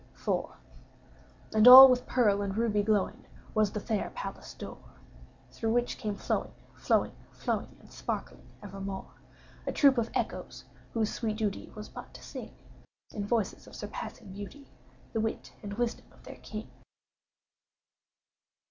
[0.15, 0.45] IV.
[1.53, 4.79] And all with pearl and ruby glowing Was the fair palace door,
[5.51, 9.11] Through which came flowing, flowing, flowing, And sparkling evermore,
[9.67, 12.51] A troop of Echoes whose sweet duty Was but to sing,
[13.13, 14.71] In voices of surpassing beauty,
[15.13, 16.67] The wit and wisdom of their king.